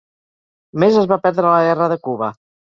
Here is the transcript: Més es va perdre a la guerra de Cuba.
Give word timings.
Més 0.85 0.97
es 1.03 1.07
va 1.13 1.19
perdre 1.27 1.53
a 1.53 1.53
la 1.59 1.69
guerra 1.69 1.93
de 1.95 2.01
Cuba. 2.11 2.35